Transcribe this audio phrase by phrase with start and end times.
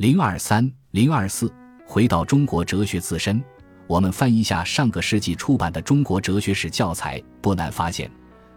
[0.00, 1.52] 零二三零二四，
[1.84, 3.38] 回到中国哲学自身，
[3.86, 8.10] 我们翻一下上个世纪出版的中国哲学史教材，不难发现，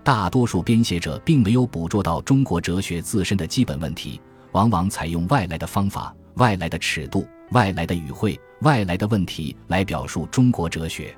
[0.05, 4.21] 大多数编写者并没有捕捉到中国哲学自身的基本问题，
[4.53, 11.13] 往往采用外来的方法、外来的尺度、外来的语汇、外来的问题来表述中国哲学。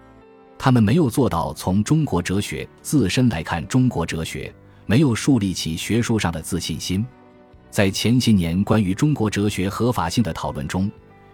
[0.58, 4.52] 他们没有做到从中国哲学自身来看中国哲学，
[4.88, 7.06] 没有树立起学术上的自信心。
[7.76, 10.90] 在前些年关于中国哲学合法性的讨论中，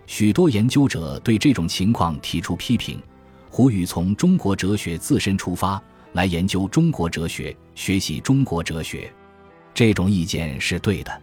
[0.08, 3.00] 许多研究者对这种情况提出批评，
[3.48, 5.80] 呼吁从中国哲学自身出发
[6.14, 9.14] 来研究中国哲学、学习中国哲学。
[9.72, 11.22] 这种意见是对的。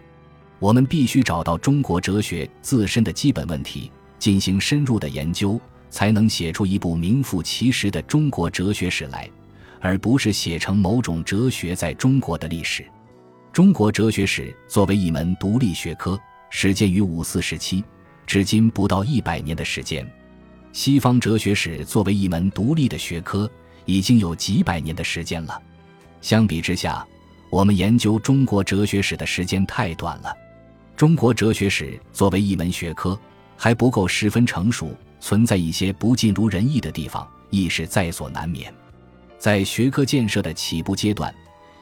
[0.60, 5.60] 我们必须找到中国哲学自身的基本问题，进行深入的研究，
[5.90, 9.28] 才能写出一部名副其实的中国哲学史来，
[9.80, 12.86] 而不是写成某种哲学在中国的历史。
[13.52, 17.82] 中国哲学史作为一门独立学科，始建于五四时期，
[18.24, 20.04] 至今不到一百年的时间；
[20.72, 23.50] 西方哲学史作为一门独立的学科，
[23.84, 25.60] 已经有几百年的时间了。
[26.20, 27.04] 相比之下，
[27.50, 30.32] 我们研究中国哲学史的时间太短了。
[30.96, 33.18] 中国哲学史作为一门学科，
[33.56, 38.72] 还不够十分成熟，存在一些不尽如人意的地方，亦是在所难免。
[39.36, 41.34] 在学科建设的起步阶段。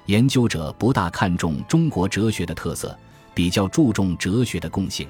[0.07, 2.97] 研究者不大看重中国哲学的特色，
[3.35, 5.09] 比较注重哲学的共性。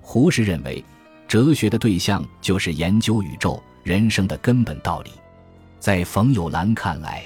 [0.00, 0.84] 胡适认为，
[1.26, 5.12] 哲学的对象就是研究宇宙、人生的根本道理。
[5.78, 7.22] 在冯友兰看来，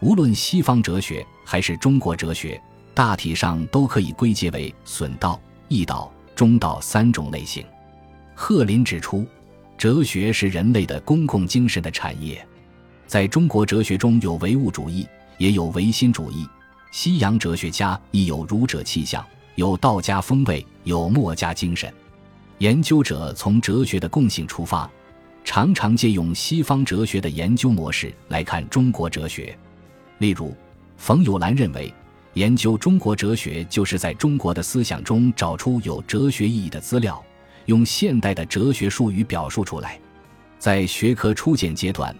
[0.00, 2.60] 无论西方哲学还是中国哲学，
[2.94, 7.66] 大体上都可以归结为损道、义道、中道三种类型。
[8.34, 9.26] 贺林指出，
[9.76, 12.46] 哲学是人类的公共精神的产业。
[13.08, 15.04] 在中国哲学中有唯物主义。
[15.38, 16.46] 也有唯心主义，
[16.90, 21.92] 西洋哲学家亦有儒者气象，有道家风味，有墨家精神。
[22.58, 24.90] 研究者从哲学的共性出发，
[25.44, 29.56] 常常借用西方哲学的研究模式来看中国哲学。
[30.18, 30.54] 例如，
[30.96, 31.94] 冯友兰认为，
[32.34, 37.24] 研究中国哲学就是在中国的思想中找出有哲学意义的资料，
[37.66, 40.00] 用现代的哲学术语表述出来。
[40.58, 42.12] 在学科初建阶段。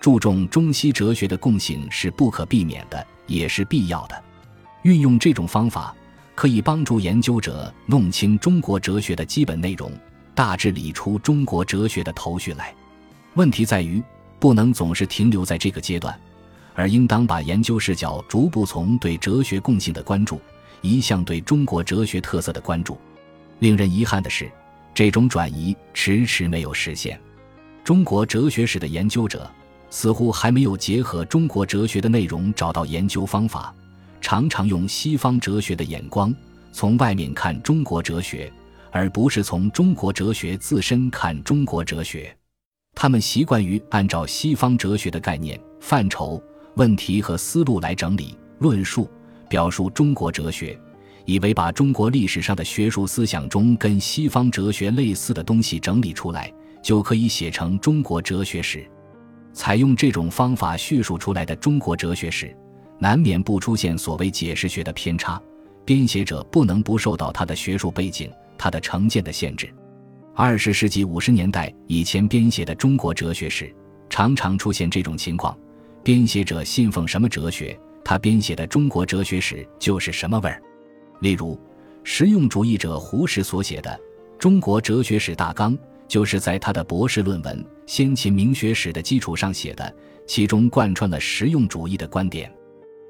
[0.00, 4.24] 注重中西哲学的共性是不可避免的，也是必要的。
[4.82, 5.94] 运用这种方法，
[6.36, 9.90] 可以帮助研究者弄清中国哲学的基本内容，
[10.36, 12.72] 大致理出中国哲学的头绪来。
[13.34, 14.00] 问题在于，
[14.38, 16.18] 不能总是停留在这个阶段，
[16.74, 20.40] 而应当把研究视角逐步从对哲学共性的关注，
[20.80, 22.96] 移向对中国哲学特色的关注。
[23.58, 24.48] 令人遗憾的是，
[24.94, 27.20] 这种转移迟迟没有实现。
[27.82, 29.50] 中国哲学史的研究者。
[29.90, 33.74] 似乎还没有结合中国哲学的内容找到研究方法，
[34.20, 36.34] 常常用西方哲学的眼光
[36.72, 38.52] 从外面看中国哲学，
[38.90, 42.34] 而不是从中国哲学自身看中国哲学。
[42.94, 46.42] 他们习惯于按照西方哲学的概念、范畴、
[46.74, 49.08] 问题和思路来整理、论述、
[49.48, 50.78] 表述中国哲学，
[51.24, 58.84] 以为把中国历史上的学术思想中跟西方哲学类似的东西整理出来，就可以写成中国哲学史。
[59.58, 62.56] 采用这种方法叙述出来的中国哲学史，
[63.00, 65.42] 难免不出现所谓解释学的偏差。
[65.84, 69.68] 编写者不能不受到他的学术背景、他的成见的限制。
[70.32, 73.74] 二十世纪五十年代以前编写的中国哲学史，
[74.08, 75.58] 常常出现这种情况：
[76.04, 80.62] 编写者信奉什么哲学，他编写的中国哲学史就是什么味儿。
[81.18, 81.60] 例如，
[82.04, 83.90] 实用主义者胡适所写的
[84.38, 85.76] 《中国哲学史大纲》。
[86.08, 89.94] 就是在他的博士论文《先秦明学史》的基础上写的，
[90.26, 92.50] 其中贯穿了实用主义的观点。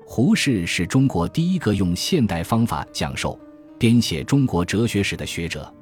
[0.04, 3.38] 胡适是中国第一个用现代方法讲授、
[3.78, 5.72] 编写中国哲学史的学者，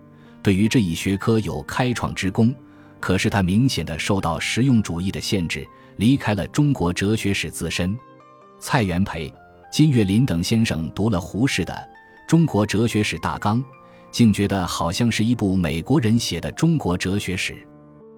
[0.43, 2.55] 对于这一学科有开创之功。
[2.99, 5.67] 可是他明显的受到实用主义的限制，
[5.97, 7.97] 离开了中国哲学史自身。
[8.59, 9.33] 蔡元培、
[9.71, 11.73] 金岳霖等先生读了胡适的
[12.29, 13.63] 《中国哲学史大纲》。
[14.17, 17.55] 竟觉得好像是一部美国人写的中国哲学史。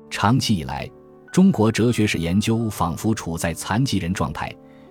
[0.09, 0.89] 长期以来，
[1.33, 4.49] 中国哲学史研究仿佛处在残疾人状态，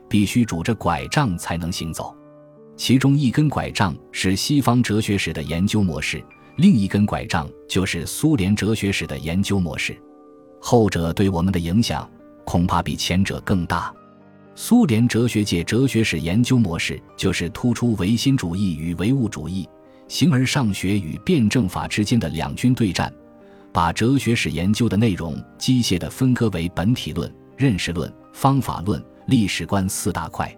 [0.09, 2.13] 必须拄着拐杖才能行走。
[2.75, 6.21] 其中一根拐杖是西方哲学史的研究模式，
[6.57, 9.97] 另一根拐杖就是苏联哲学史的研究模式。
[10.59, 12.05] 后者对我们的影响
[12.43, 13.95] 恐怕比前者更大。
[14.55, 19.65] 苏联哲学界哲学史研究模式就是突出唯心主义与唯物主义。
[20.07, 23.13] 形而上学与辩证法之间的两军对战，
[23.71, 30.55] 把哲学史研究的内容机械地分割为本体论、认识论、方法论、历史观四大块。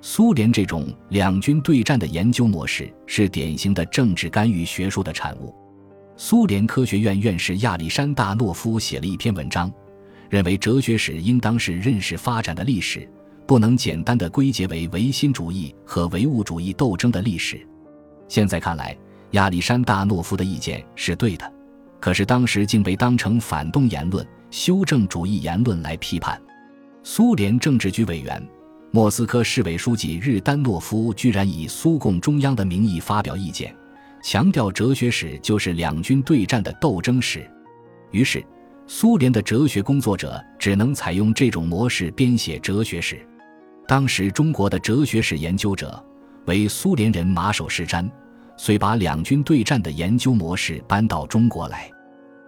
[0.00, 5.54] 苏联这种两军对战的研究模式是典型的政治干预学术的产物。
[6.16, 9.72] 苏联科学院院士亚历山大诺夫写了一篇文章，
[10.28, 13.08] 认为哲学史应当是认识发展的历史，
[13.46, 17.66] 不能简单的归结为唯心主义和唯物主义斗争的历史。
[18.32, 18.96] 现在看来，
[19.32, 21.52] 亚历山大诺夫的意见是对的，
[22.00, 26.40] 可是当时竟被当成反动言论、修正主义言论来批判。
[27.02, 28.42] 苏联政治局委员、
[28.90, 33.76] 莫斯科市委书记日丹诺夫居然以苏共中央的名义发表意见。
[34.22, 37.46] 强调哲学史就是两军对战的斗争史，
[38.12, 38.42] 于是
[38.86, 43.20] 苏联的哲学工作者只能采用这种模式编写哲学史。
[43.86, 46.02] 当时中国的哲学史研究者
[46.46, 48.10] 为苏联人马首是瞻，
[48.56, 51.90] 遂把两军对战的研究模式搬到中国来。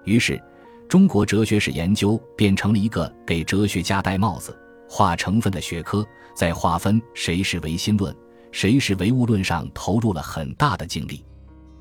[0.05, 0.41] 于是，
[0.89, 4.57] 中国哲学史研究变成了一个给哲学家戴帽子、
[4.89, 8.15] 划成分的学科，在划分谁是唯心论、
[8.53, 11.25] 谁是唯物论上投入了很大的精力。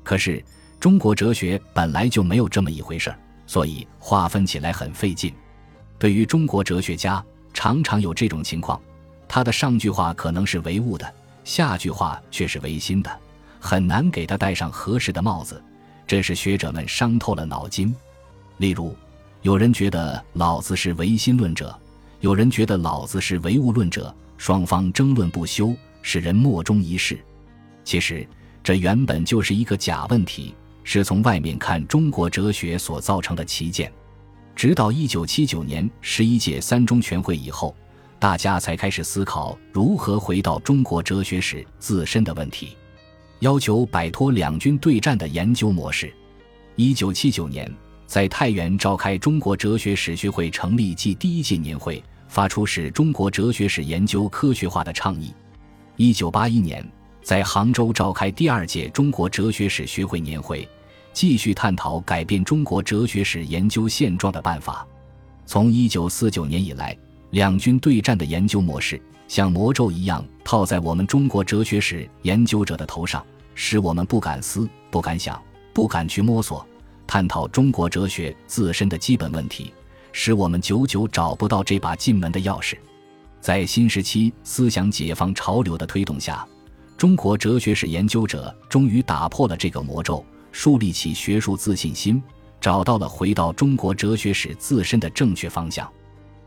[0.02, 0.42] 可是，
[0.80, 5.32] 中国哲学本来就没有这么一回事儿，所以划分起来很费劲。
[5.98, 8.80] 对于中国哲学家，常常有这种情况：
[9.28, 13.20] 他的上句话可能是唯物的，下句话却是唯心的，
[13.64, 15.62] 很难给他戴上合适的帽子。
[16.06, 17.94] 这是学者们伤透了脑筋。
[18.58, 18.94] 例如，
[19.40, 21.74] 有人觉得老子是唯心论者，
[22.20, 27.18] 有人觉得老子是唯物论者，双方争论不休，使人莫衷一是。
[27.84, 28.26] 其实。
[28.62, 33.92] 这原本就是一个假问题，是从外面看中国哲学所造成的旗舰。
[34.56, 37.76] 直到一九七九年十一届三中全会以后，
[38.18, 42.74] 大家才开始思考如何回到中国哲学史自身的问题，
[43.40, 46.12] 要求摆脱两军对战的研究模式。
[46.76, 47.70] 一九七九年，
[48.06, 55.32] 在太原召开中国哲学史学会成立暨第一届年会，发出使中国哲学史研究科学化的倡议。
[55.96, 56.84] 一九八一年。
[57.22, 60.68] 在杭州召开第二届中国哲学史学会年会，
[61.14, 64.86] 继续探讨改变中国哲学史研究现状的办法。
[65.46, 66.94] 从一九四九年以来，
[67.30, 73.24] 两军对战的研究模式像魔咒一样套在我们中国哲学史研究者的头上，
[73.54, 75.40] 使我们不敢思、不敢想、
[75.72, 76.66] 不敢去摸索、
[77.06, 79.72] 探讨中国哲学自身的基本问题，
[80.12, 82.76] 使我们久久找不到这把进门的钥匙。
[83.40, 86.46] 在新时期思想解放潮流的推动下。
[86.96, 92.22] 中国哲学史研究者终于打破了这个魔咒，树立起学术自信心，
[92.60, 95.90] 找到了回到中国哲学史自身的正确方向。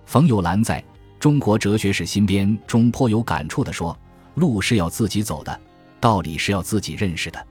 [0.06, 0.82] 冯友兰在
[1.20, 3.98] 《中国哲学史新编》中颇有感触地说
[4.36, 5.60] ：“路是要自己走的，
[6.00, 7.48] 道理是要自己认识的，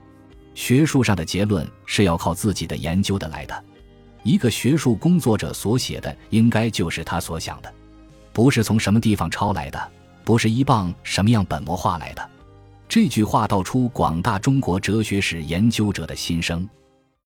[0.54, 3.64] 学术上的结论是要靠自己的研究的来的。
[4.22, 7.72] 一个学术工作者所写的，应该就是他所想的，
[8.32, 9.90] 不是从什么地方抄来的，
[10.24, 12.30] 不是一棒什么样本末画来的。”
[12.88, 16.68] 这句话道出广大中国哲学史研究者的心声。